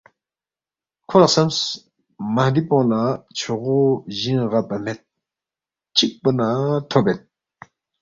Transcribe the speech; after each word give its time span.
کھو 1.07 1.17
لا 1.21 1.27
خسمس 1.31 1.57
مہدی 2.35 2.61
پونگ 2.67 2.87
لا 2.89 3.03
چھوغو 3.37 3.79
جینگ 4.17 4.43
غا 4.51 4.61
پا 4.67 4.75
مید 4.83 4.99
چکپو 5.95 6.29
نا 6.37 6.47
تھوبید۔ 6.89 7.19